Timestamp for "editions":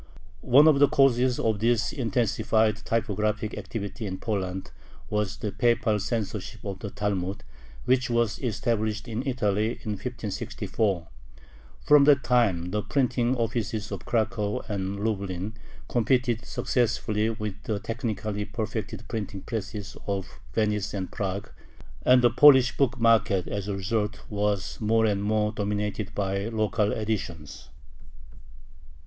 26.91-27.69